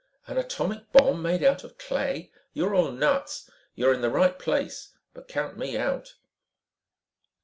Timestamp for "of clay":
1.63-2.31